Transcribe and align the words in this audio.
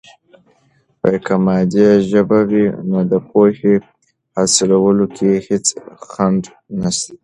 که 1.25 1.33
مادي 1.45 1.85
ژبه 2.09 2.39
وي، 2.49 2.65
نو 2.89 2.99
د 3.11 3.13
پوهې 3.29 3.73
حاصلولو 4.35 5.05
کې 5.15 5.31
هیڅ 5.47 5.65
خنډ 6.09 6.41
نسته. 6.81 7.11